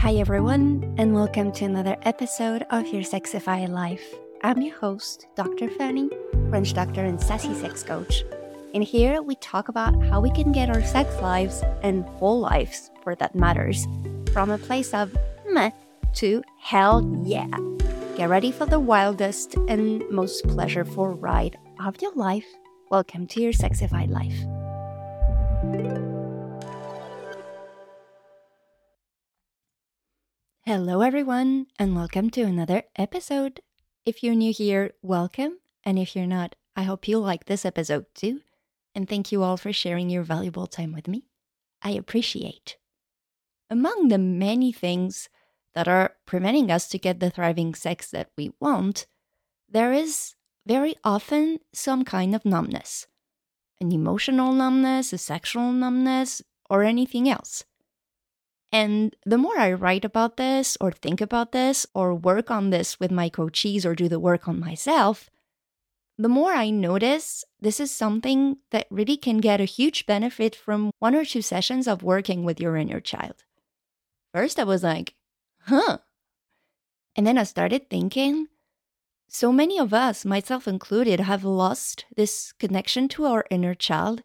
[0.00, 4.02] Hi, everyone, and welcome to another episode of Your Sexified Life.
[4.42, 5.68] I'm your host, Dr.
[5.68, 6.08] Fanny,
[6.48, 8.24] French doctor and sassy sex coach.
[8.72, 12.90] And here we talk about how we can get our sex lives and whole lives,
[13.02, 13.86] for that matters,
[14.32, 15.14] from a place of
[15.50, 15.70] meh
[16.14, 17.50] to hell yeah.
[18.16, 22.46] Get ready for the wildest and most pleasurable ride of your life.
[22.90, 24.40] Welcome to Your Sexified Life.
[30.72, 33.58] Hello, everyone, and welcome to another episode.
[34.06, 35.58] If you're new here, welcome.
[35.82, 38.42] And if you're not, I hope you'll like this episode too.
[38.94, 41.24] And thank you all for sharing your valuable time with me.
[41.82, 42.76] I appreciate.
[43.68, 45.28] Among the many things
[45.74, 49.08] that are preventing us to get the thriving sex that we want,
[49.68, 50.36] there is
[50.68, 53.08] very often some kind of numbness
[53.80, 57.64] an emotional numbness, a sexual numbness, or anything else.
[58.72, 63.00] And the more I write about this, or think about this, or work on this
[63.00, 65.28] with my coachees, or do the work on myself,
[66.16, 70.90] the more I notice this is something that really can get a huge benefit from
[70.98, 73.42] one or two sessions of working with your inner child.
[74.34, 75.14] First, I was like,
[75.62, 75.98] huh.
[77.16, 78.48] And then I started thinking,
[79.28, 84.22] so many of us, myself included, have lost this connection to our inner child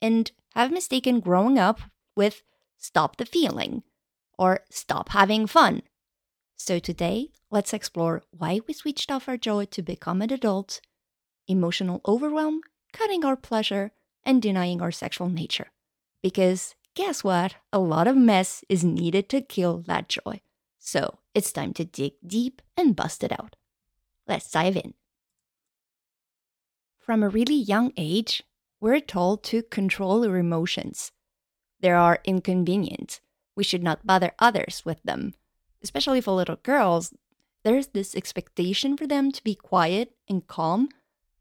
[0.00, 1.80] and have mistaken growing up
[2.14, 2.42] with
[2.80, 3.84] stop the feeling
[4.36, 5.82] or stop having fun.
[6.56, 10.80] So today, let's explore why we switched off our joy to become an adult,
[11.46, 13.92] emotional overwhelm, cutting our pleasure,
[14.24, 15.68] and denying our sexual nature.
[16.22, 17.54] Because guess what?
[17.72, 20.40] A lot of mess is needed to kill that joy.
[20.78, 23.56] So it's time to dig deep and bust it out.
[24.26, 24.94] Let's dive in.
[26.98, 28.42] From a really young age,
[28.80, 31.12] we're told to control our emotions
[31.80, 33.20] they are inconvenient.
[33.56, 35.34] We should not bother others with them.
[35.82, 37.12] Especially for little girls,
[37.62, 40.88] there's this expectation for them to be quiet and calm,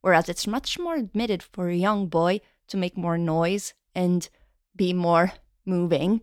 [0.02, 4.30] whereas it's much more admitted for a young boy to make more noise and
[4.76, 5.34] be more
[5.66, 6.22] moving.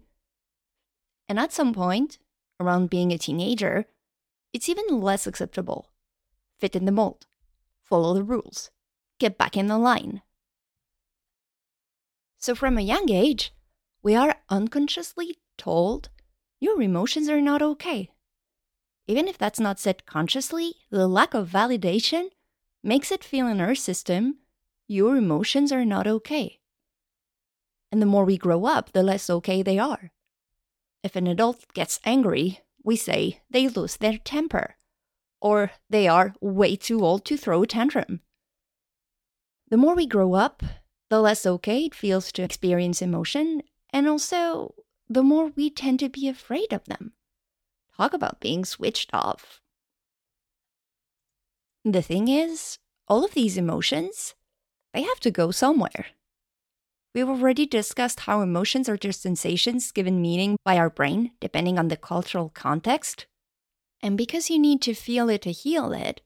[1.29, 2.19] And at some point,
[2.61, 3.87] around being a teenager,
[4.53, 5.91] it's even less acceptable.
[6.59, 7.27] Fit in the mold,
[7.83, 8.71] follow the rules,
[9.19, 10.23] get back in the line.
[12.39, 13.53] So, from a young age,
[14.03, 16.09] we are unconsciously told
[16.61, 18.11] your emotions are not okay.
[19.07, 22.29] Even if that's not said consciously, the lack of validation
[22.83, 24.39] makes it feel in our system
[24.89, 26.61] your emotions are not okay.
[27.91, 30.13] And the more we grow up, the less okay they are.
[31.03, 34.77] If an adult gets angry, we say they lose their temper,
[35.41, 38.21] or they are way too old to throw a tantrum.
[39.69, 40.63] The more we grow up,
[41.11, 44.75] the less okay it feels to experience emotion and also,
[45.09, 47.13] the more we tend to be afraid of them.
[47.97, 49.61] Talk about being switched off.
[51.85, 54.35] The thing is, all of these emotions,
[54.93, 56.07] they have to go somewhere.
[57.15, 61.89] We've already discussed how emotions are just sensations given meaning by our brain, depending on
[61.89, 63.27] the cultural context.
[64.03, 66.21] And because you need to feel it to heal it,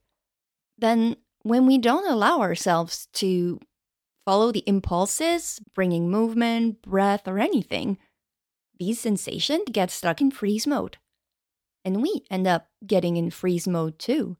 [0.77, 3.59] then when we don't allow ourselves to
[4.25, 7.97] follow the impulses, bringing movement, breath, or anything,
[8.79, 10.97] these sensations get stuck in freeze mode.
[11.83, 14.37] And we end up getting in freeze mode too.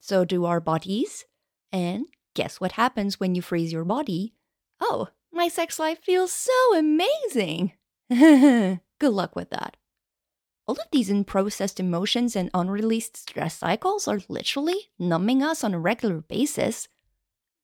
[0.00, 1.24] So do our bodies.
[1.72, 4.34] And guess what happens when you freeze your body?
[4.80, 7.72] Oh, my sex life feels so amazing.
[8.10, 9.76] Good luck with that.
[10.68, 15.78] All of these unprocessed emotions and unreleased stress cycles are literally numbing us on a
[15.78, 16.88] regular basis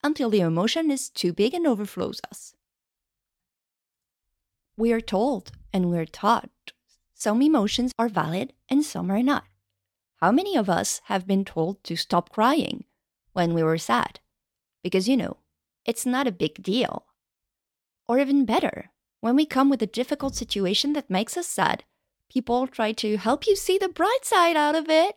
[0.02, 2.54] until the emotion is too big and overflows us.
[4.76, 6.50] We are told and we're taught
[7.14, 9.44] some emotions are valid and some are not.
[10.16, 12.84] How many of us have been told to stop crying
[13.32, 14.18] when we were sad?
[14.82, 15.36] Because, you know,
[15.84, 17.06] it's not a big deal.
[18.08, 18.90] Or even better,
[19.20, 21.84] when we come with a difficult situation that makes us sad,
[22.28, 25.14] people try to help you see the bright side out of it.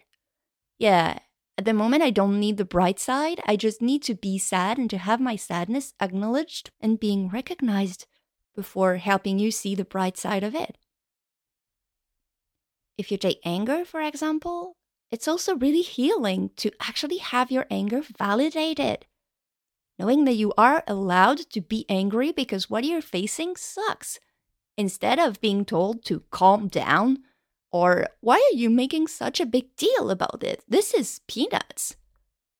[0.77, 1.17] Yeah,
[1.57, 3.39] at the moment, I don't need the bright side.
[3.45, 8.05] I just need to be sad and to have my sadness acknowledged and being recognized
[8.55, 10.77] before helping you see the bright side of it.
[12.97, 14.75] If you take anger, for example,
[15.11, 19.05] it's also really healing to actually have your anger validated.
[19.97, 24.19] Knowing that you are allowed to be angry because what you're facing sucks.
[24.77, 27.19] Instead of being told to calm down
[27.75, 30.63] or, why are you making such a big deal about it?
[30.65, 31.97] This is peanuts.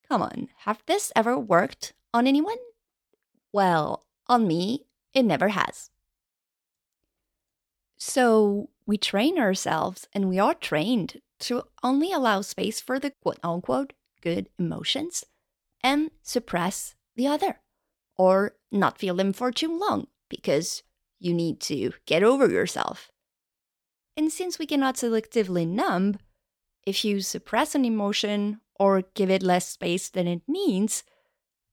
[0.10, 2.58] Come on, have this ever worked on anyone?
[3.54, 5.90] Well, on me, it never has.
[7.96, 13.40] So, we train ourselves and we are trained to only allow space for the quote
[13.42, 15.24] unquote good emotions
[15.82, 17.62] and suppress the other
[18.18, 20.84] or not feel them for too long because
[21.20, 23.12] you need to get over yourself.
[24.18, 26.18] And since we cannot selectively numb,
[26.86, 31.04] if you suppress an emotion or give it less space than it needs,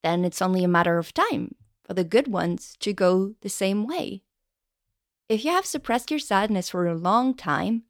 [0.03, 1.55] then it's only a matter of time
[1.85, 4.23] for the good ones to go the same way.
[5.29, 7.85] If you have suppressed your sadness for a long time,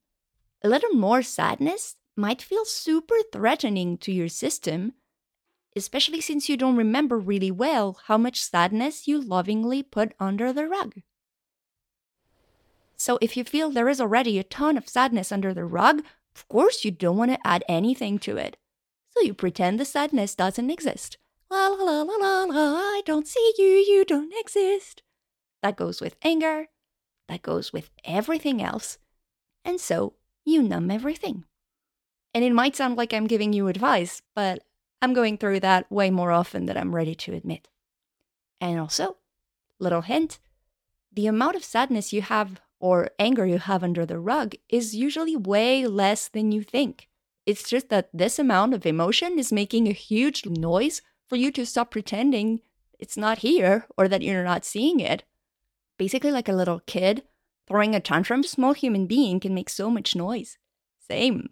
[0.63, 4.93] a little more sadness might feel super threatening to your system,
[5.75, 10.69] especially since you don't remember really well how much sadness you lovingly put under the
[10.69, 11.01] rug.
[13.03, 16.05] So, if you feel there is already a ton of sadness under the rug,
[16.37, 18.57] of course you don't want to add anything to it.
[19.11, 21.19] So, you pretend the sadness doesn't exist.
[21.51, 25.03] La la la la la la, I don't see you, you don't exist.
[25.65, 26.69] That goes with anger,
[27.27, 28.99] that goes with everything else.
[29.65, 30.15] And so
[30.45, 31.43] you numb everything.
[32.33, 34.63] And it might sound like I'm giving you advice, but
[35.03, 37.67] I'm going through that way more often than I'm ready to admit.
[38.61, 39.17] And also,
[39.81, 40.39] little hint
[41.15, 45.37] the amount of sadness you have or anger you have under the rug is usually
[45.37, 47.09] way less than you think.
[47.47, 51.65] It's just that this amount of emotion is making a huge noise for you to
[51.65, 52.61] stop pretending
[52.99, 55.25] it's not here or that you're not seeing it
[56.03, 57.23] basically like a little kid
[57.69, 60.59] throwing a tantrum, a small human being can make so much noise.
[60.99, 61.51] Same.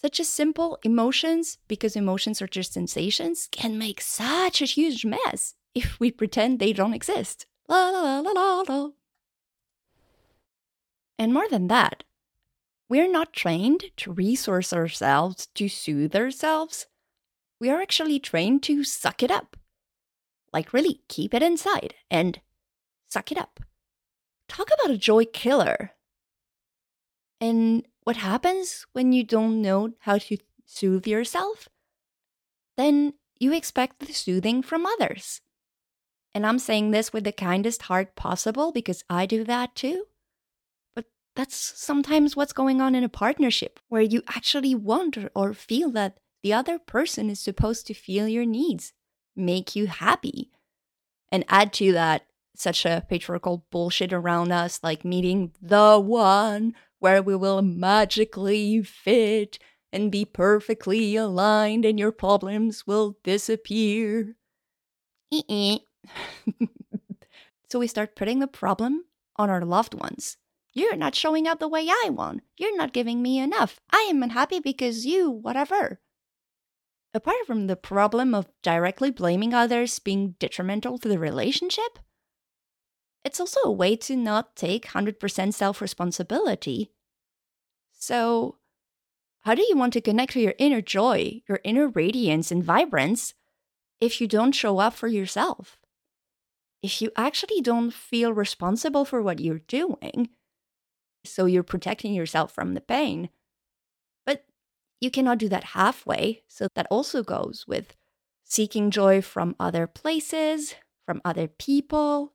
[0.00, 5.54] Such as simple emotions, because emotions are just sensations, can make such a huge mess
[5.74, 7.44] if we pretend they don't exist.
[7.68, 8.99] La la la la la.
[11.20, 12.02] And more than that,
[12.88, 16.86] we're not trained to resource ourselves to soothe ourselves.
[17.60, 19.58] We are actually trained to suck it up.
[20.50, 22.40] Like, really, keep it inside and
[23.10, 23.60] suck it up.
[24.48, 25.90] Talk about a joy killer.
[27.38, 31.68] And what happens when you don't know how to soothe yourself?
[32.78, 35.42] Then you expect the soothing from others.
[36.34, 40.06] And I'm saying this with the kindest heart possible because I do that too.
[41.36, 46.18] That's sometimes what's going on in a partnership where you actually want or feel that
[46.42, 48.92] the other person is supposed to feel your needs,
[49.36, 50.50] make you happy.
[51.32, 57.22] And add to that such a patriarchal bullshit around us, like meeting the one where
[57.22, 59.58] we will magically fit
[59.92, 64.36] and be perfectly aligned and your problems will disappear.
[65.32, 65.78] Eh, eh.
[67.70, 69.04] so we start putting the problem
[69.36, 70.36] on our loved ones.
[70.72, 72.42] You're not showing up the way I want.
[72.56, 73.80] You're not giving me enough.
[73.90, 76.00] I am unhappy because you, whatever.
[77.12, 81.98] Apart from the problem of directly blaming others being detrimental to the relationship,
[83.24, 86.92] it's also a way to not take 100% self responsibility.
[87.92, 88.58] So,
[89.40, 93.34] how do you want to connect to your inner joy, your inner radiance and vibrance
[94.00, 95.78] if you don't show up for yourself?
[96.82, 100.30] If you actually don't feel responsible for what you're doing,
[101.24, 103.30] so you're protecting yourself from the pain.
[104.26, 104.44] But
[105.00, 106.42] you cannot do that halfway.
[106.48, 107.96] So that also goes with
[108.44, 110.74] seeking joy from other places,
[111.06, 112.34] from other people,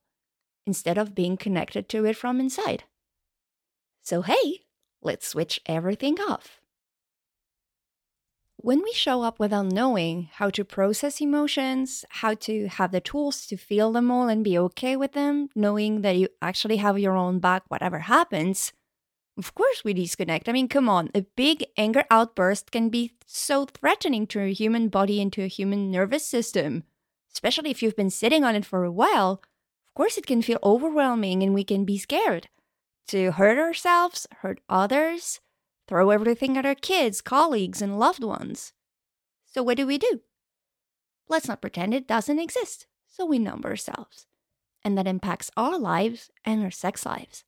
[0.66, 2.84] instead of being connected to it from inside.
[4.02, 4.62] So, hey,
[5.02, 6.60] let's switch everything off.
[8.58, 13.46] When we show up without knowing how to process emotions, how to have the tools
[13.48, 17.16] to feel them all and be okay with them, knowing that you actually have your
[17.16, 18.74] own back, whatever happens,
[19.38, 20.48] of course we disconnect.
[20.48, 24.90] I mean, come on, a big anger outburst can be so threatening to a human
[24.90, 26.84] body and to a human nervous system,
[27.34, 29.42] especially if you've been sitting on it for a while
[29.88, 32.50] Of course, it can feel overwhelming and we can be scared
[33.08, 35.40] to hurt ourselves, hurt others,
[35.88, 38.74] throw everything at our kids, colleagues, and loved ones.
[39.46, 40.22] So, what do we do?
[41.30, 42.88] Let's not pretend it doesn't exist.
[43.08, 44.28] So, we numb ourselves.
[44.84, 47.44] And that impacts our lives and our sex lives.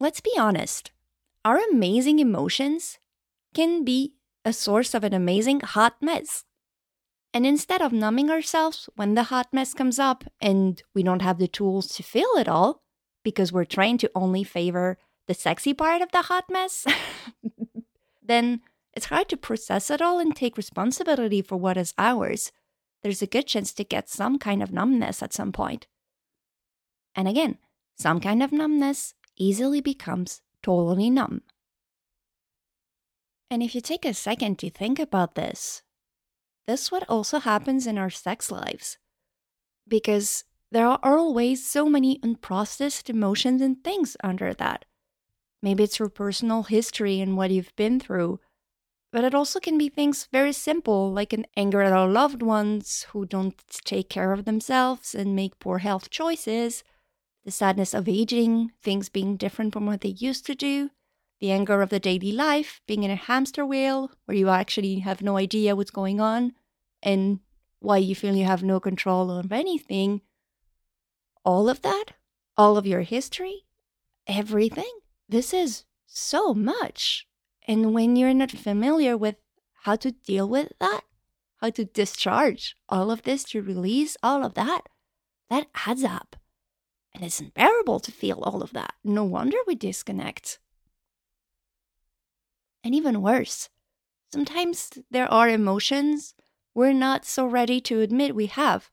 [0.00, 0.92] Let's be honest
[1.44, 2.98] our amazing emotions
[3.54, 4.12] can be
[4.44, 6.44] a source of an amazing hot mess.
[7.32, 11.38] And instead of numbing ourselves when the hot mess comes up and we don't have
[11.38, 12.82] the tools to feel it all,
[13.24, 16.86] because we're trained to only favor the sexy part of the hot mess,
[18.22, 18.60] then
[18.94, 22.52] it's hard to process it all and take responsibility for what is ours.
[23.02, 25.86] There's a good chance to get some kind of numbness at some point.
[27.14, 27.58] And again,
[27.96, 31.42] some kind of numbness easily becomes totally numb.
[33.50, 35.82] And if you take a second to think about this,
[36.66, 38.98] this what also happens in our sex lives.
[39.88, 44.84] Because there are always so many unprocessed emotions and things under that.
[45.62, 48.38] Maybe it's your personal history and what you've been through,
[49.10, 53.06] but it also can be things very simple, like an anger at our loved ones
[53.10, 56.84] who don't take care of themselves and make poor health choices,
[57.48, 60.90] the sadness of aging, things being different from what they used to do,
[61.40, 65.22] the anger of the daily life, being in a hamster wheel where you actually have
[65.22, 66.52] no idea what's going on
[67.02, 67.40] and
[67.78, 70.20] why you feel you have no control of anything.
[71.42, 72.12] All of that,
[72.54, 73.64] all of your history,
[74.26, 74.98] everything.
[75.26, 77.26] This is so much.
[77.66, 79.36] And when you're not familiar with
[79.84, 81.00] how to deal with that,
[81.62, 84.82] how to discharge all of this, to release all of that,
[85.48, 86.36] that adds up.
[87.14, 88.94] And it's unbearable to feel all of that.
[89.02, 90.58] No wonder we disconnect.
[92.84, 93.68] And even worse,
[94.32, 96.34] sometimes there are emotions
[96.74, 98.90] we're not so ready to admit we have,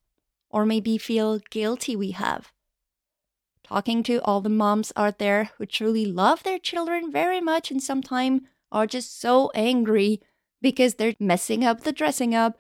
[0.50, 2.52] or maybe feel guilty we have.
[3.64, 7.82] Talking to all the moms out there who truly love their children very much and
[7.82, 8.42] sometimes
[8.72, 10.22] are just so angry
[10.62, 12.58] because they're messing up the dressing up,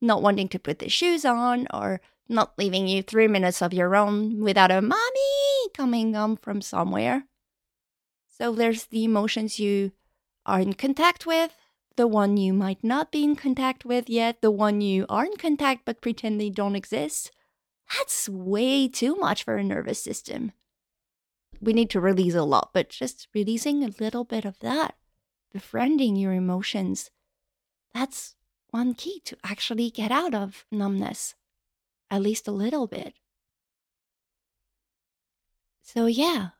[0.00, 3.94] not wanting to put the shoes on, or not leaving you three minutes of your
[3.94, 7.24] own without a mommy coming on from somewhere.
[8.26, 9.92] So there's the emotions you
[10.46, 11.52] are in contact with,
[11.96, 15.36] the one you might not be in contact with yet, the one you are in
[15.36, 17.30] contact but pretend they don't exist.
[17.96, 20.52] That's way too much for a nervous system.
[21.60, 24.96] We need to release a lot, but just releasing a little bit of that
[25.52, 27.10] befriending your emotions.
[27.94, 28.34] That's
[28.70, 31.36] one key to actually get out of numbness,
[32.10, 33.14] at least a little bit.
[35.82, 36.50] So, yeah,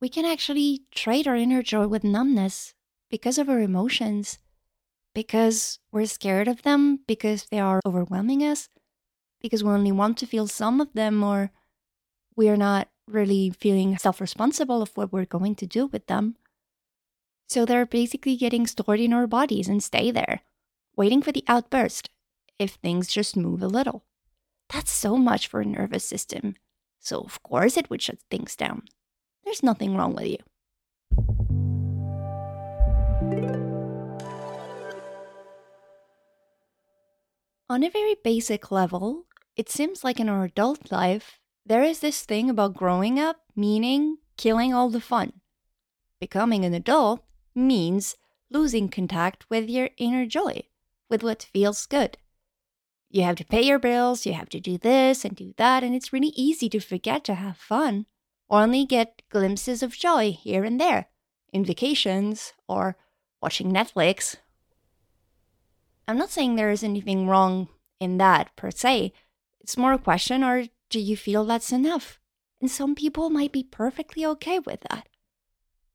[0.00, 2.74] we can actually trade our inner joy with numbness
[3.10, 4.38] because of our emotions,
[5.14, 8.68] because we're scared of them, because they are overwhelming us,
[9.40, 11.50] because we only want to feel some of them, or
[12.36, 16.36] we are not really feeling self responsible of what we're going to do with them.
[17.48, 20.42] So they're basically getting stored in our bodies and stay there,
[20.96, 22.10] waiting for the outburst
[22.58, 24.04] if things just move a little.
[24.68, 26.56] That's so much for a nervous system.
[27.00, 28.82] So, of course, it would shut things down.
[29.44, 30.38] There's nothing wrong with you.
[37.70, 42.22] On a very basic level, it seems like in our adult life, there is this
[42.22, 45.32] thing about growing up meaning killing all the fun.
[46.20, 47.20] Becoming an adult
[47.54, 48.16] means
[48.50, 50.62] losing contact with your inner joy,
[51.10, 52.16] with what feels good.
[53.10, 55.94] You have to pay your bills, you have to do this and do that, and
[55.94, 58.06] it's really easy to forget to have fun
[58.50, 61.08] only get glimpses of joy here and there
[61.52, 62.96] in vacations or
[63.42, 64.36] watching Netflix.
[66.06, 67.68] I'm not saying there is anything wrong
[68.00, 69.12] in that per se.
[69.60, 72.18] It's more a question or do you feel that's enough?
[72.60, 75.08] And some people might be perfectly okay with that,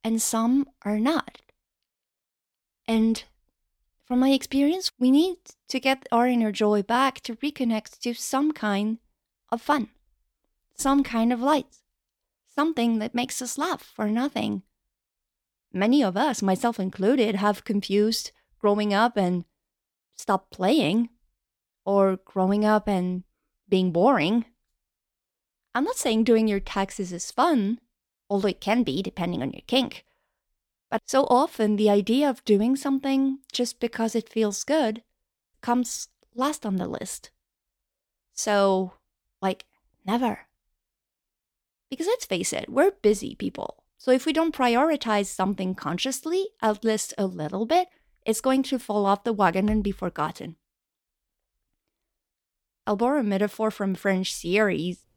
[0.01, 1.41] and some are not.
[2.87, 3.23] And
[4.05, 5.37] from my experience, we need
[5.69, 8.97] to get our inner joy back to reconnect to some kind
[9.49, 9.89] of fun,
[10.75, 11.77] some kind of light,
[12.53, 14.63] something that makes us laugh for nothing.
[15.71, 19.45] Many of us, myself included, have confused growing up and
[20.15, 21.09] stop playing,
[21.85, 23.23] or growing up and
[23.67, 24.45] being boring.
[25.75, 27.79] I'm not saying doing your taxes is fun,
[28.29, 30.05] although it can be depending on your kink.
[30.93, 35.01] But so often, the idea of doing something just because it feels good
[35.59, 37.31] comes last on the list.
[38.33, 38.93] So,
[39.41, 39.65] like,
[40.05, 40.41] never.
[41.89, 43.85] Because let's face it, we're busy people.
[43.97, 47.87] So if we don't prioritize something consciously, at least a little bit,
[48.23, 50.57] it's going to fall off the wagon and be forgotten.
[52.85, 55.07] I'll borrow a metaphor from French series.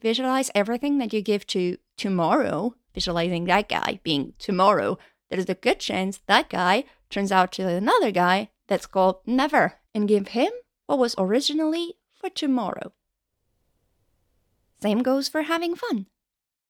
[0.00, 4.96] Visualize everything that you give to tomorrow, visualizing that guy being tomorrow
[5.34, 9.80] there's a good chance that guy turns out to be another guy that's called never
[9.92, 10.52] and give him
[10.86, 12.92] what was originally for tomorrow.
[14.80, 16.06] Same goes for having fun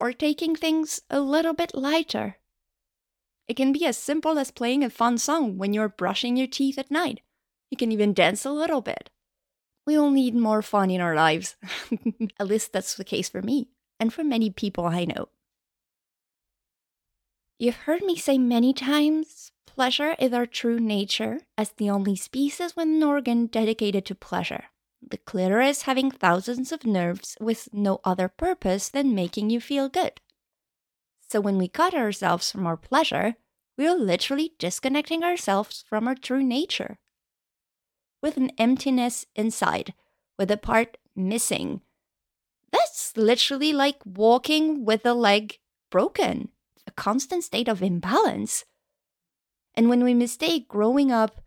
[0.01, 2.37] or taking things a little bit lighter.
[3.49, 6.79] It can be as simple as playing a fun song when you're brushing your teeth
[6.79, 7.21] at night.
[7.71, 9.11] You can even dance a little bit.
[9.87, 11.57] We all need more fun in our lives.
[12.41, 13.69] at least that's the case for me
[14.01, 15.29] and for many people I know.
[17.65, 22.77] You've heard me say many times pleasure is our true nature as the only species
[22.77, 24.65] with an organ dedicated to pleasure.
[25.01, 30.21] The clitoris having thousands of nerves with no other purpose than making you feel good.
[31.27, 33.37] So when we cut ourselves from our pleasure,
[33.79, 36.99] we are literally disconnecting ourselves from our true nature.
[38.23, 39.95] With an emptiness inside,
[40.39, 41.81] with a part missing,
[42.71, 46.51] That's literally like walking with a leg broken,
[46.97, 48.65] constant state of imbalance.
[49.75, 51.41] And when we mistake growing up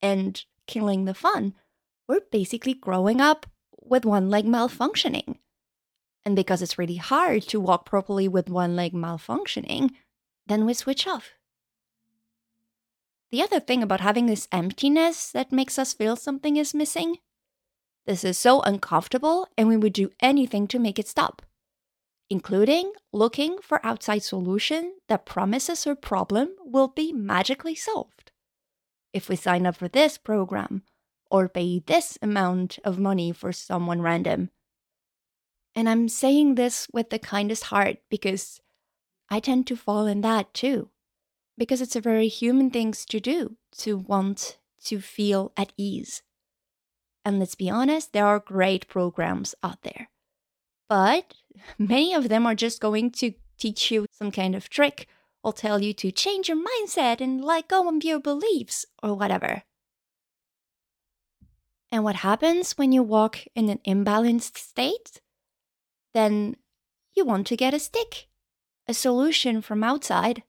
[0.00, 1.54] and killing the fun,
[2.08, 3.46] we're basically growing up
[3.82, 5.38] with one leg malfunctioning.
[6.24, 9.90] And because it's really hard to walk properly with one leg malfunctioning,
[10.46, 11.30] then we switch off.
[13.30, 17.18] The other thing about having this emptiness that makes us feel something is missing
[18.06, 21.40] this is so uncomfortable, and we would do anything to make it stop,
[22.30, 28.32] including looking for outside solution that promises our problem will be magically solved.
[29.12, 30.82] If we sign up for this program
[31.30, 34.50] or pay this amount of money for someone random.
[35.74, 38.60] And I'm saying this with the kindest heart because
[39.30, 40.90] I tend to fall in that too.
[41.56, 46.22] Because it's a very human thing to do to want to feel at ease
[47.24, 50.10] and let's be honest, there are great programs out there.
[50.88, 51.34] But
[51.78, 55.06] many of them are just going to teach you some kind of trick
[55.42, 59.62] or tell you to change your mindset and let go of your beliefs or whatever.
[61.92, 65.20] And what happens when you walk in an imbalanced state?
[66.12, 66.56] Then
[67.14, 68.26] you want to get a stick,
[68.88, 70.42] a solution from outside.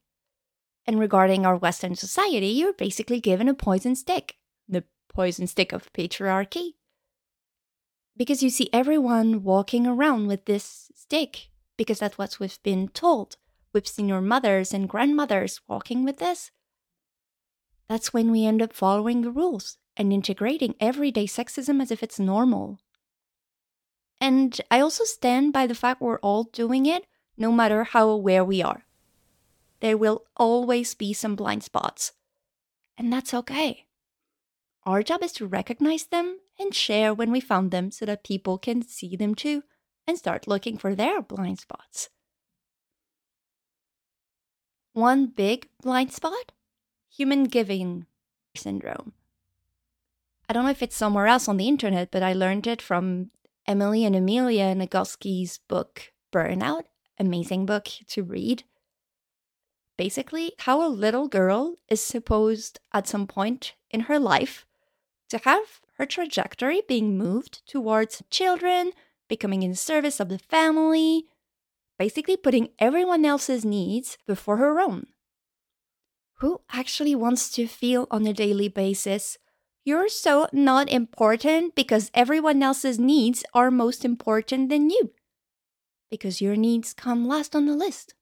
[0.86, 4.36] And regarding our Western society, you're basically given a poison stick,
[4.68, 6.74] the poison stick of patriarchy.
[8.16, 13.36] Because you see everyone walking around with this stick, because that's what we've been told.
[13.72, 16.50] We've seen your mothers and grandmothers walking with this.
[17.88, 22.18] That's when we end up following the rules and integrating everyday sexism as if it's
[22.18, 22.80] normal.
[24.20, 27.06] And I also stand by the fact we're all doing it,
[27.36, 28.86] no matter how aware we are.
[29.80, 32.12] There will always be some blind spots,
[32.96, 33.85] and that's okay.
[34.86, 38.56] Our job is to recognize them and share when we found them so that people
[38.56, 39.64] can see them too
[40.06, 42.08] and start looking for their blind spots.
[44.92, 46.52] One big blind spot
[47.10, 48.06] human giving
[48.54, 49.12] syndrome.
[50.48, 53.32] I don't know if it's somewhere else on the internet, but I learned it from
[53.66, 56.84] Emily and Amelia Nagoski's book Burnout.
[57.18, 58.62] Amazing book to read.
[59.96, 64.64] Basically, how a little girl is supposed at some point in her life
[65.30, 68.92] to have her trajectory being moved towards children,
[69.28, 71.26] becoming in service of the family,
[71.98, 75.06] basically putting everyone else's needs before her own.
[76.40, 79.38] Who actually wants to feel on a daily basis,
[79.84, 85.12] you're so not important because everyone else's needs are most important than you?
[86.10, 88.14] Because your needs come last on the list.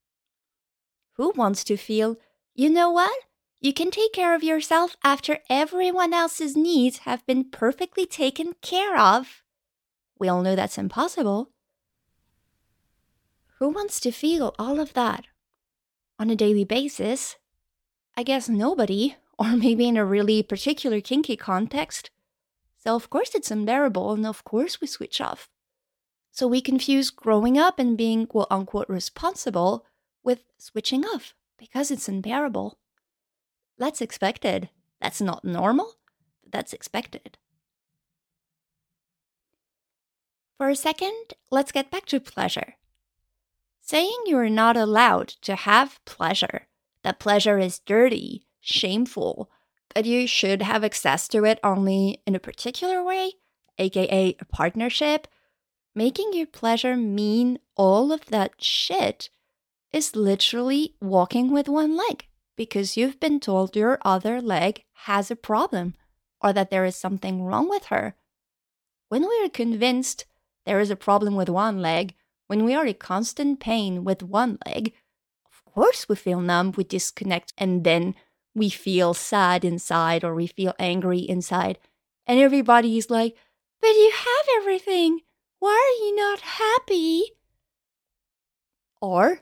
[1.17, 2.17] Who wants to feel,
[2.53, 3.15] you know what?
[3.65, 8.95] You can take care of yourself after everyone else's needs have been perfectly taken care
[8.95, 9.41] of.
[10.19, 11.49] We all know that's impossible.
[13.57, 15.25] Who wants to feel all of that
[16.19, 17.37] on a daily basis?
[18.15, 22.11] I guess nobody, or maybe in a really particular kinky context.
[22.77, 25.49] So, of course, it's unbearable, and of course, we switch off.
[26.29, 29.87] So, we confuse growing up and being quote unquote responsible
[30.23, 32.77] with switching off because it's unbearable.
[33.77, 34.69] That's expected.
[35.01, 35.95] That's not normal,
[36.49, 37.37] that's expected.
[40.57, 42.75] For a second, let's get back to pleasure.
[43.81, 46.67] Saying you're not allowed to have pleasure,
[47.03, 49.51] that pleasure is dirty, shameful,
[49.93, 53.33] that you should have access to it only in a particular way,
[53.77, 55.27] aka a partnership,
[55.93, 59.29] making your pleasure mean all of that shit
[59.91, 65.35] is literally walking with one leg because you've been told your other leg has a
[65.35, 65.93] problem
[66.41, 68.15] or that there is something wrong with her.
[69.09, 70.25] When we are convinced
[70.65, 72.15] there is a problem with one leg,
[72.47, 74.93] when we are in constant pain with one leg,
[75.45, 78.15] of course we feel numb, we disconnect, and then
[78.53, 81.77] we feel sad inside or we feel angry inside.
[82.25, 83.35] And everybody is like,
[83.81, 85.21] But you have everything.
[85.59, 87.23] Why are you not happy?
[89.01, 89.41] Or,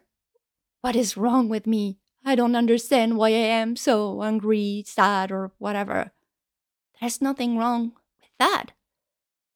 [0.81, 1.99] What is wrong with me?
[2.25, 6.11] I don't understand why I am so angry, sad, or whatever.
[6.99, 8.71] There's nothing wrong with that.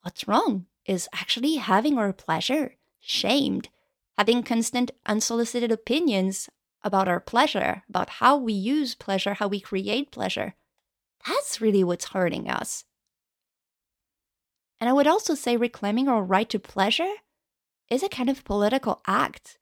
[0.02, 3.70] What's wrong is actually having our pleasure shamed,
[4.18, 6.50] having constant unsolicited opinions
[6.84, 10.56] about our pleasure, about how we use pleasure, how we create pleasure.
[11.26, 12.84] That's really what's hurting us.
[14.80, 17.14] And I would also say reclaiming our right to pleasure
[17.90, 19.58] is a kind of political act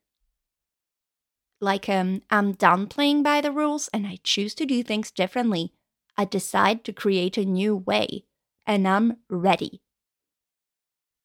[1.62, 5.74] like um, I'm done playing by the rules and I choose to do things differently.
[6.18, 8.26] I decide to create a new way
[8.66, 9.82] and I'm ready.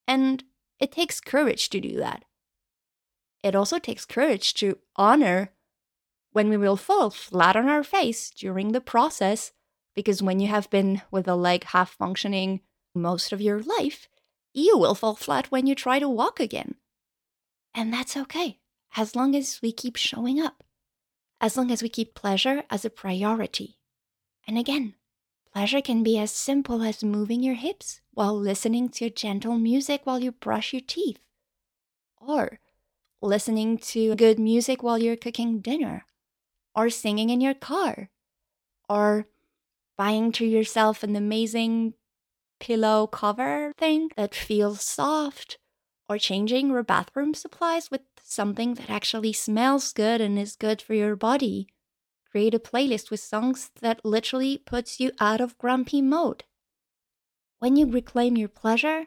[0.07, 0.45] And
[0.79, 2.25] it takes courage to do that.
[3.43, 5.53] it also takes courage to honor
[6.33, 9.53] when we will fall flat on our face during the process,
[9.95, 12.61] because when you have been with a leg half functioning
[12.95, 14.09] most of your life,
[14.53, 16.77] you will fall flat when you try to walk again.
[17.75, 18.59] And that's okay,
[18.97, 20.65] as long as we keep showing up,
[21.41, 23.79] as long as we keep pleasure as a priority.
[24.47, 24.95] And again,
[25.53, 30.21] pleasure can be as simple as moving your hips while listening to gentle music while
[30.21, 31.21] you brush your teeth,
[32.17, 32.61] or
[33.23, 36.05] listening to good music while you're cooking dinner,
[36.75, 38.11] or singing in your car,
[38.89, 39.29] or
[39.97, 41.95] buying to yourself an amazing
[42.59, 45.59] pillow cover thing that feels soft,
[46.09, 50.95] or changing your bathroom supplies with something that actually smells good and is good for
[50.95, 51.67] your body.
[52.31, 56.45] Create a playlist with songs that literally puts you out of grumpy mode.
[57.59, 59.07] When you reclaim your pleasure,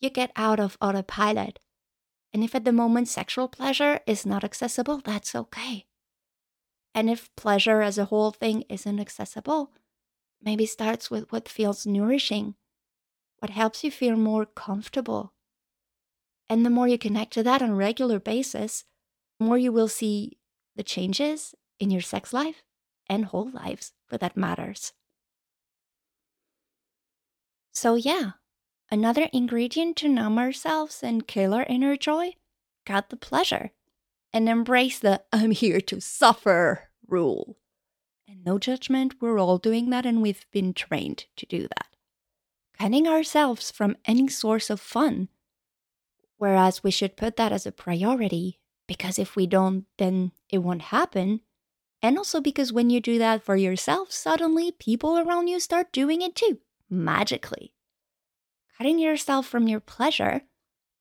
[0.00, 1.60] you get out of autopilot.
[2.32, 5.86] And if at the moment sexual pleasure is not accessible, that's okay.
[6.92, 9.72] And if pleasure as a whole thing isn't accessible,
[10.42, 12.56] maybe starts with what feels nourishing,
[13.38, 15.32] what helps you feel more comfortable.
[16.48, 18.84] And the more you connect to that on a regular basis,
[19.38, 20.38] the more you will see
[20.76, 22.62] the changes in your sex life
[23.08, 24.92] and whole lives for that matters.
[27.72, 28.32] So, yeah,
[28.90, 32.34] another ingredient to numb ourselves and kill our inner joy
[32.86, 33.72] got the pleasure
[34.32, 37.56] and embrace the I'm here to suffer rule.
[38.28, 41.96] And no judgment, we're all doing that and we've been trained to do that.
[42.78, 45.28] Cutting ourselves from any source of fun.
[46.36, 50.82] Whereas we should put that as a priority because if we don't, then it won't
[50.82, 51.40] happen.
[52.02, 56.20] And also because when you do that for yourself, suddenly people around you start doing
[56.20, 56.58] it too,
[56.90, 57.72] magically.
[58.76, 60.42] Cutting yourself from your pleasure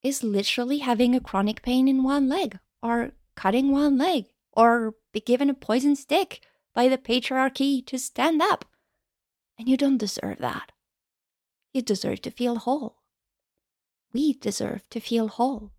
[0.04, 5.20] is literally having a chronic pain in one leg or cutting one leg or be
[5.20, 6.42] given a poison stick
[6.74, 8.66] by the patriarchy to stand up.
[9.58, 10.72] And you don't deserve that.
[11.74, 13.03] You deserve to feel whole.
[14.14, 15.72] We deserve to feel whole.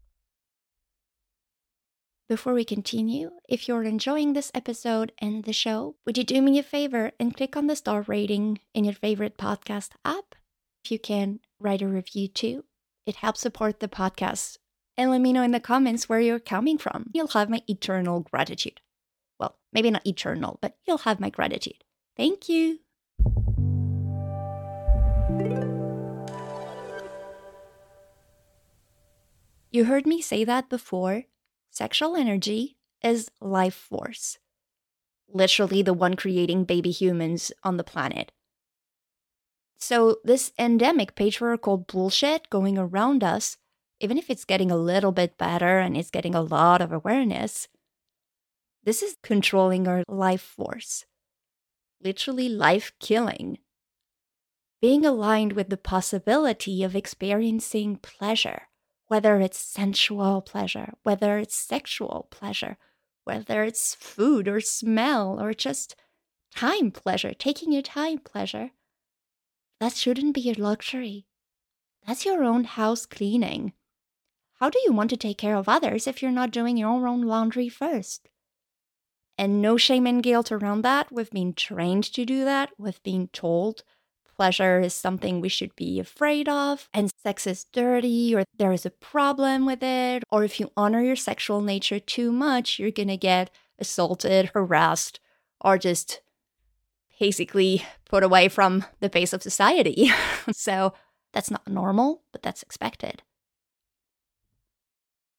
[2.28, 6.58] Before we continue, if you're enjoying this episode and the show, would you do me
[6.58, 10.34] a favor and click on the star rating in your favorite podcast app?
[10.84, 12.64] If you can, write a review too.
[13.06, 14.56] It helps support the podcast
[14.96, 17.10] and let me know in the comments where you're coming from.
[17.12, 18.80] You'll have my eternal gratitude.
[19.38, 21.84] Well, maybe not eternal, but you'll have my gratitude.
[22.16, 22.78] Thank you.
[29.74, 31.24] You heard me say that before.
[31.68, 34.38] Sexual energy is life force,
[35.26, 38.30] literally the one creating baby humans on the planet.
[39.76, 43.56] So, this endemic patriarchal bullshit going around us
[43.98, 47.66] even if it's getting a little bit better and it's getting a lot of awareness,
[48.84, 51.04] this is controlling our life force,
[52.00, 53.58] literally life killing.
[54.80, 58.68] Being aligned with the possibility of experiencing pleasure,
[59.08, 62.76] whether it's sensual pleasure, whether it's sexual pleasure,
[63.24, 65.96] whether it's food or smell or just
[66.54, 68.70] time pleasure, taking your time pleasure,
[69.80, 71.26] that shouldn't be a luxury.
[72.06, 73.72] That's your own house cleaning.
[74.60, 77.22] How do you want to take care of others if you're not doing your own
[77.22, 78.28] laundry first?
[79.36, 81.10] And no shame and guilt around that.
[81.10, 82.70] We've been trained to do that.
[82.78, 83.82] We've been told
[84.36, 88.86] pleasure is something we should be afraid of, and sex is dirty, or there is
[88.86, 93.16] a problem with it, or if you honor your sexual nature too much, you're gonna
[93.16, 95.20] get assaulted, harassed,
[95.60, 96.20] or just
[97.18, 100.10] basically put away from the face of society.
[100.52, 100.92] so
[101.32, 103.22] that's not normal, but that's expected.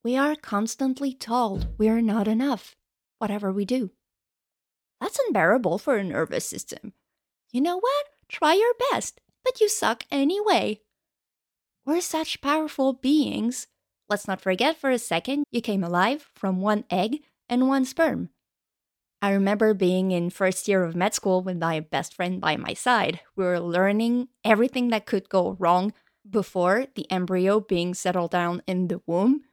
[0.04, 2.76] We are constantly told we're not enough,
[3.18, 3.92] whatever we do.
[5.02, 6.94] That's unbearable for a nervous system.
[7.52, 8.06] You know what?
[8.30, 10.82] Try your best, but you suck anyway.
[11.86, 13.68] We're such powerful beings.
[14.10, 18.30] Let's not forget for a second you came alive from one egg and one sperm.
[19.22, 22.74] I remember being in first year of med school with my best friend by my
[22.74, 23.22] side.
[23.36, 25.94] We were learning everything that could go wrong
[26.30, 29.44] before the embryo being settled down in the womb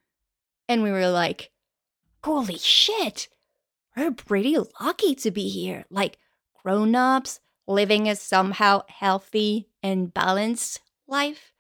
[0.68, 1.50] and we were like,
[2.24, 3.28] holy shit,
[3.96, 5.84] we're pretty lucky to be here.
[5.90, 6.18] Like
[6.62, 11.52] grown ups living a somehow healthy and balanced life,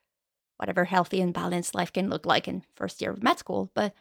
[0.56, 3.70] whatever healthy and balanced life can look like in first year of med school.
[3.74, 3.94] But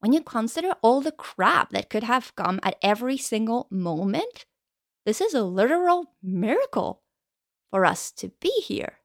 [0.00, 4.46] when you consider all the crap that could have come at every single moment,
[5.04, 7.02] this is a literal miracle
[7.70, 8.98] for us to be here.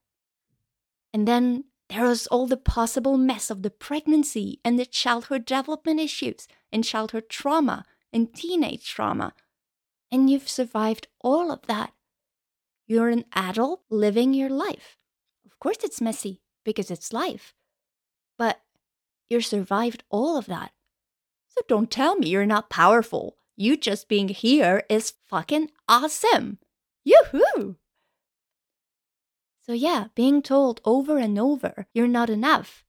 [1.13, 5.99] And then there was all the possible mess of the pregnancy and the childhood development
[5.99, 9.33] issues and childhood trauma and teenage trauma.
[10.11, 11.93] And you've survived all of that.
[12.87, 14.97] You're an adult living your life.
[15.45, 17.53] Of course, it's messy because it's life.
[18.37, 18.61] But
[19.29, 20.71] you survived all of that.
[21.49, 23.37] So don't tell me you're not powerful.
[23.55, 26.59] You just being here is fucking awesome.
[27.03, 27.77] Yoo-hoo!
[29.65, 32.83] So yeah, being told over and over you're not enough.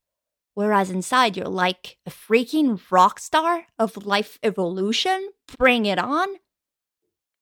[0.54, 5.30] Whereas inside you're like a freaking rock star of life evolution.
[5.58, 6.28] Bring it on.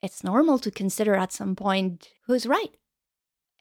[0.04, 2.76] It's normal to consider at some point who's right.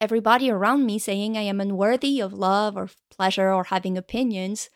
[0.01, 4.69] Everybody around me saying I am unworthy of love or pleasure or having opinions,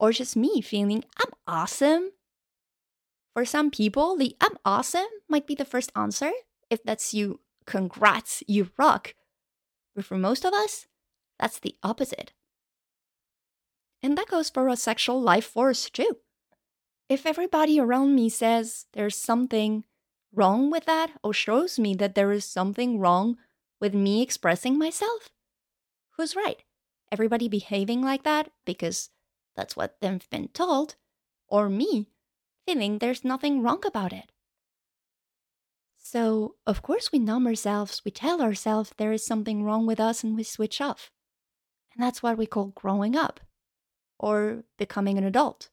[0.00, 2.10] or just me feeling I'm awesome.
[3.34, 6.32] For some people, the I'm awesome might be the first answer.
[6.70, 9.14] If that's you, congrats, you rock.
[9.94, 10.88] But for most of us,
[11.38, 12.32] that's the opposite.
[14.02, 16.16] And that goes for a sexual life force too.
[17.08, 19.84] If everybody around me says there's something
[20.34, 23.36] wrong with that or shows me that there is something wrong
[23.80, 25.30] with me expressing myself,
[26.16, 26.62] who's right?
[27.10, 29.10] Everybody behaving like that because
[29.56, 30.96] that's what they've been told,
[31.48, 32.08] or me
[32.66, 34.30] feeling there's nothing wrong about it.
[35.96, 40.24] So, of course, we numb ourselves, we tell ourselves there is something wrong with us,
[40.24, 41.10] and we switch off.
[41.94, 43.40] And that's what we call growing up
[44.18, 45.70] or becoming an adult.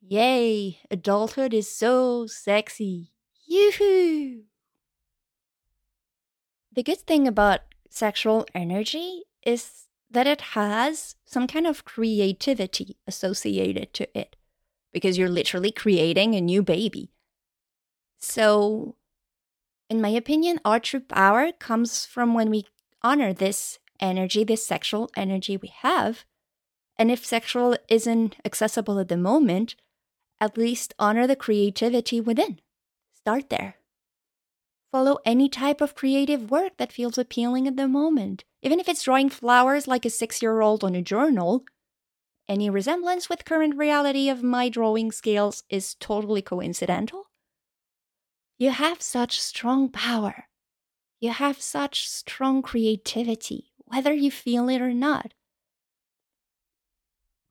[0.00, 3.13] Yay, adulthood is so sexy.
[3.54, 4.42] Yoo-hoo!
[6.72, 13.94] The good thing about sexual energy is that it has some kind of creativity associated
[13.94, 14.34] to it
[14.92, 17.12] because you're literally creating a new baby.
[18.18, 18.96] So,
[19.88, 22.66] in my opinion, our true power comes from when we
[23.04, 26.24] honor this energy, this sexual energy we have.
[26.98, 29.76] And if sexual isn't accessible at the moment,
[30.40, 32.58] at least honor the creativity within.
[33.24, 33.76] Start there.
[34.92, 39.02] Follow any type of creative work that feels appealing at the moment, even if it's
[39.02, 41.64] drawing flowers like a six year old on a journal.
[42.50, 47.30] Any resemblance with current reality of my drawing skills is totally coincidental.
[48.58, 50.48] You have such strong power.
[51.18, 55.32] You have such strong creativity, whether you feel it or not.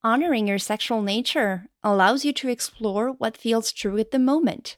[0.04, 4.78] Honoring your sexual nature allows you to explore what feels true at the moment.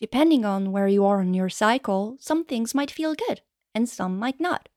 [0.00, 3.40] Depending on where you are in your cycle, some things might feel good
[3.74, 4.68] and some might not.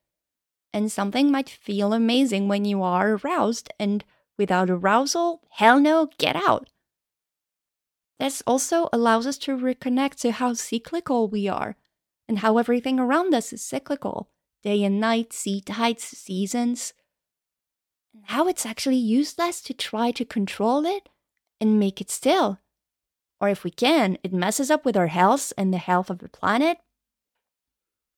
[0.74, 4.04] And something might feel amazing when you are aroused and
[4.38, 6.70] Without arousal, hell no, get out.
[8.20, 11.76] This also allows us to reconnect to how cyclical we are
[12.28, 14.30] and how everything around us is cyclical
[14.64, 16.94] day and night, sea tides, seasons.
[18.14, 21.10] And how it's actually useless to try to control it
[21.62, 22.60] and make it still.
[23.40, 26.30] Or if we can, it messes up with our health and the health of the
[26.30, 26.78] planet.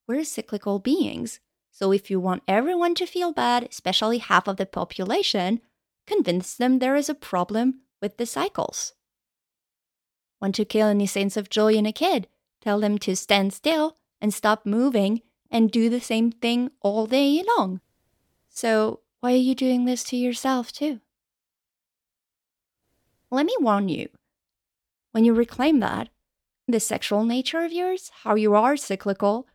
[0.08, 1.39] We're cyclical beings.
[1.71, 5.62] So if you want everyone to feel bad, especially half of the population,
[6.08, 8.93] convince them there is a problem with the cycles.
[10.41, 12.27] Want to kill any sense of joy in a kid?
[12.62, 17.43] Tell them to stand still and stop moving and do the same thing all day
[17.58, 17.82] long.
[18.49, 21.01] So, why are you doing this to yourself too?
[23.32, 24.10] Let me warn you
[25.11, 26.09] when you reclaim that,
[26.67, 29.47] the sexual nature of yours, how you are cyclical,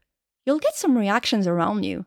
[0.45, 2.07] you'll get some reactions around you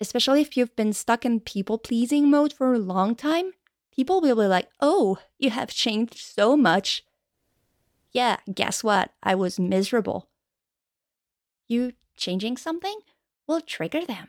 [0.00, 3.52] especially if you've been stuck in people pleasing mode for a long time,
[3.94, 7.04] people will be like, oh, you have changed so much.
[8.12, 9.12] Yeah, guess what?
[9.22, 10.28] I was miserable.
[11.68, 13.00] You changing something
[13.46, 14.28] will trigger them.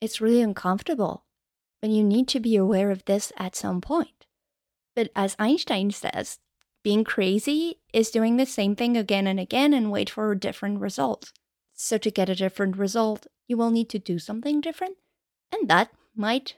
[0.00, 1.24] It's really uncomfortable,
[1.80, 4.26] but you need to be aware of this at some point.
[4.94, 6.38] But as Einstein says,
[6.88, 10.80] being crazy is doing the same thing again and again and wait for a different
[10.80, 11.32] result.
[11.74, 14.96] So, to get a different result, you will need to do something different,
[15.52, 16.56] and that might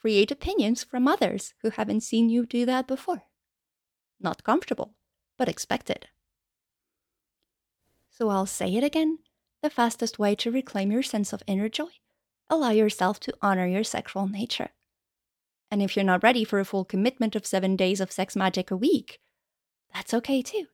[0.00, 3.24] create opinions from others who haven't seen you do that before.
[4.20, 4.94] Not comfortable,
[5.36, 6.06] but expected.
[8.12, 9.18] So, I'll say it again
[9.64, 11.90] the fastest way to reclaim your sense of inner joy
[12.48, 14.68] allow yourself to honor your sexual nature.
[15.72, 18.70] And if you're not ready for a full commitment of seven days of sex magic
[18.70, 19.18] a week,
[19.96, 20.66] that's okay too.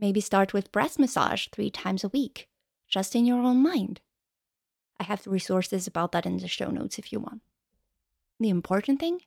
[0.00, 2.48] Maybe start with breast massage three times a week
[2.88, 4.00] just in your own mind.
[4.98, 7.42] I have resources about that in the show notes if you want.
[8.40, 9.20] The important thing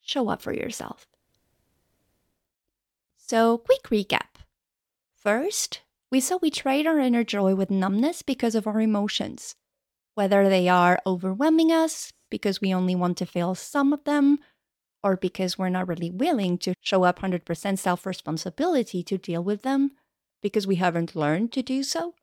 [0.00, 1.06] show up for yourself.
[3.16, 4.42] So, quick recap.
[5.14, 9.54] First, we saw we trade our inner joy with numbness because of our emotions,
[10.14, 14.38] whether they are overwhelming us, because we only want to feel some of them,
[15.02, 19.62] or because we're not really willing to show up 100% self responsibility to deal with
[19.62, 19.92] them
[20.42, 22.14] because we haven't learned to do so.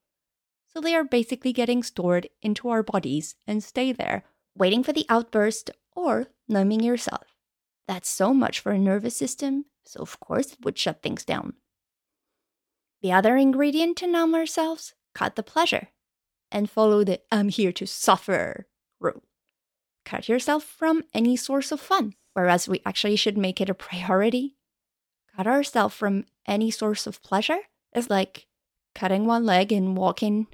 [0.68, 4.24] So they are basically getting stored into our bodies and stay there,
[4.56, 7.36] waiting for the outburst or numbing yourself.
[7.88, 11.54] That's so much for a nervous system, so of course it would shut things down.
[13.02, 15.88] The other ingredient to numb ourselves cut the pleasure
[16.52, 18.68] and follow the I'm here to suffer
[19.00, 19.24] rule.
[20.06, 24.56] Cut yourself from any source of fun, whereas we actually should make it a priority.
[25.36, 27.60] Cut ourselves from any source of pleasure
[27.96, 28.48] is like
[28.96, 30.48] cutting one leg and walking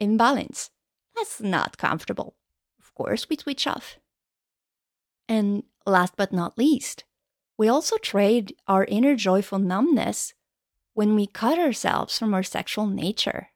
[0.00, 0.70] in balance.
[1.16, 2.34] That's not comfortable.
[2.80, 3.98] Of course, we switch off.
[5.28, 7.04] And last but not least,
[7.56, 10.34] we also trade our inner joyful numbness
[10.94, 13.48] when we cut ourselves from our sexual nature.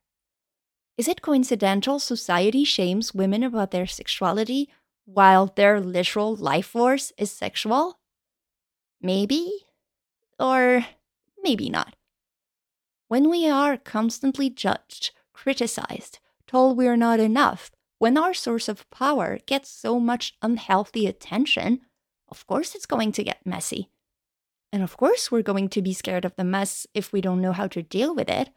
[0.97, 4.71] Is it coincidental society shames women about their sexuality
[5.07, 7.99] while their literal life force is sexual?
[9.01, 9.51] Maybe,
[10.39, 10.85] or
[11.43, 11.97] maybe not.
[13.09, 19.39] When we are constantly judged, criticized, told we're not enough, when our source of power
[19.47, 21.81] gets so much unhealthy attention,
[22.29, 23.89] of course it's going to get messy.
[24.73, 27.53] And of course, we're going to be scared of the mess if we don't know
[27.53, 28.51] how to deal with it.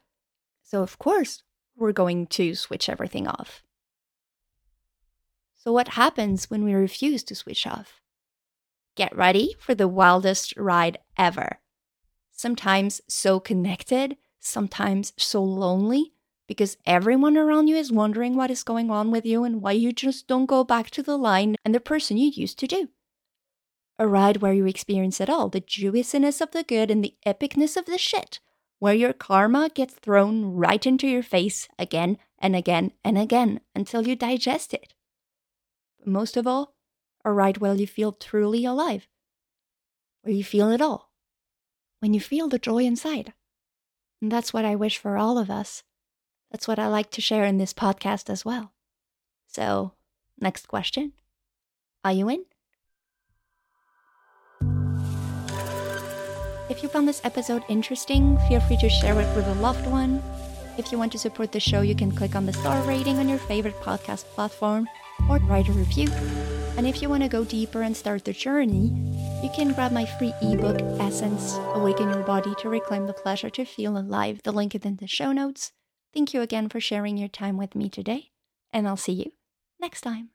[0.62, 1.42] So, of course,
[1.76, 3.62] we're going to switch everything off.
[5.62, 8.00] So, what happens when we refuse to switch off?
[8.96, 11.60] Get ready for the wildest ride ever.
[12.32, 16.14] Sometimes so connected, sometimes so lonely,
[16.48, 19.92] because everyone around you is wondering what is going on with you and why you
[19.92, 22.88] just don't go back to the line and the person you used to do
[24.00, 27.76] a ride where you experience it all the juiciness of the good and the epicness
[27.76, 28.40] of the shit,
[28.78, 34.08] where your karma gets thrown right into your face again and again and again until
[34.08, 34.94] you digest it.
[36.00, 36.74] But most of all,
[37.24, 39.06] a ride where you feel truly alive,
[40.22, 41.10] where you feel it all,
[42.00, 43.34] when you feel the joy inside.
[44.20, 45.82] And that's what I wish for all of us.
[46.50, 48.72] That's what I like to share in this podcast as well.
[49.46, 49.92] So,
[50.40, 51.12] next question
[52.04, 52.44] Are you in?
[56.70, 60.22] If you found this episode interesting, feel free to share it with a loved one.
[60.78, 63.28] If you want to support the show, you can click on the star rating on
[63.28, 64.88] your favorite podcast platform
[65.28, 66.08] or write a review.
[66.76, 68.88] And if you want to go deeper and start the journey,
[69.42, 73.64] you can grab my free ebook, Essence Awaken Your Body to Reclaim the Pleasure to
[73.64, 74.40] Feel Alive.
[74.44, 75.72] The link is in the show notes.
[76.14, 78.30] Thank you again for sharing your time with me today,
[78.72, 79.32] and I'll see you
[79.80, 80.30] next time.